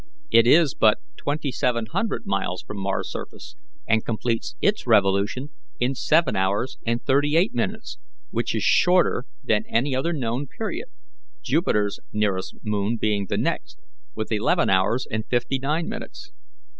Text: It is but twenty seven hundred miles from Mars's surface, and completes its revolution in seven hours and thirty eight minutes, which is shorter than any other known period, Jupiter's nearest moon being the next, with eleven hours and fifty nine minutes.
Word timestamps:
It 0.31 0.47
is 0.47 0.73
but 0.73 0.97
twenty 1.15 1.51
seven 1.51 1.85
hundred 1.91 2.25
miles 2.25 2.63
from 2.63 2.79
Mars's 2.79 3.11
surface, 3.11 3.55
and 3.87 4.03
completes 4.03 4.55
its 4.59 4.87
revolution 4.87 5.51
in 5.79 5.93
seven 5.93 6.35
hours 6.35 6.79
and 6.87 7.03
thirty 7.03 7.35
eight 7.37 7.53
minutes, 7.53 7.99
which 8.31 8.55
is 8.55 8.63
shorter 8.63 9.25
than 9.43 9.61
any 9.69 9.95
other 9.95 10.11
known 10.11 10.47
period, 10.47 10.87
Jupiter's 11.43 11.99
nearest 12.11 12.55
moon 12.63 12.97
being 12.97 13.27
the 13.27 13.37
next, 13.37 13.77
with 14.15 14.31
eleven 14.31 14.71
hours 14.71 15.05
and 15.11 15.23
fifty 15.29 15.59
nine 15.59 15.87
minutes. 15.87 16.31